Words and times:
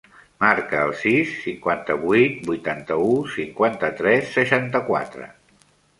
Marca 0.43 0.77
el 0.85 0.93
sis, 1.01 1.33
cinquanta-vuit, 1.41 2.41
vuitanta-u, 2.47 3.11
cinquanta-tres, 3.35 4.33
seixanta-quatre. 4.39 5.29